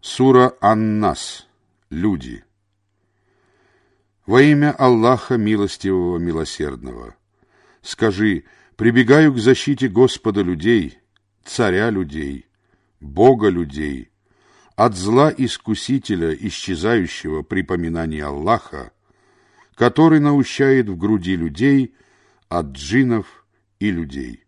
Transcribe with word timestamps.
Сура 0.00 0.54
Аннас. 0.60 1.46
Люди. 1.90 2.44
Во 4.26 4.42
имя 4.42 4.72
Аллаха 4.72 5.36
Милостивого 5.36 6.18
Милосердного. 6.18 7.16
Скажи, 7.82 8.44
прибегаю 8.76 9.32
к 9.32 9.38
защите 9.38 9.88
Господа 9.88 10.42
людей, 10.42 10.98
Царя 11.44 11.90
людей, 11.90 12.46
Бога 13.00 13.48
людей, 13.48 14.10
от 14.74 14.96
зла 14.96 15.32
искусителя, 15.36 16.34
исчезающего 16.34 17.42
при 17.42 17.62
поминании 17.62 18.20
Аллаха, 18.20 18.92
который 19.74 20.20
наущает 20.20 20.88
в 20.88 20.96
груди 20.96 21.36
людей 21.36 21.94
от 22.48 22.72
джинов 22.72 23.46
и 23.78 23.90
людей. 23.90 24.45